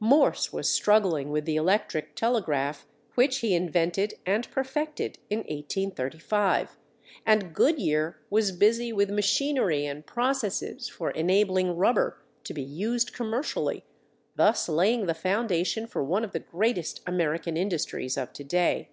Morse 0.00 0.52
was 0.52 0.68
struggling 0.68 1.30
with 1.30 1.46
the 1.46 1.56
electric 1.56 2.14
telegraph 2.14 2.86
which 3.14 3.38
he 3.38 3.54
invented 3.54 4.16
and 4.26 4.46
perfected 4.50 5.18
in 5.30 5.38
1835, 5.38 6.76
and 7.24 7.54
Goodyear 7.54 8.18
was 8.28 8.52
busy 8.52 8.92
with 8.92 9.08
machinery 9.10 9.86
and 9.86 10.04
processes 10.04 10.90
for 10.90 11.10
enabling 11.12 11.78
rubber 11.78 12.20
to 12.44 12.52
be 12.52 12.62
used 12.62 13.14
commercially, 13.14 13.82
thus 14.36 14.68
laying 14.68 15.06
the 15.06 15.14
foundation 15.14 15.86
for 15.86 16.04
one 16.04 16.22
of 16.22 16.32
the 16.32 16.40
greatest 16.40 17.00
American 17.06 17.56
industries 17.56 18.18
of 18.18 18.34
to 18.34 18.44
day. 18.44 18.90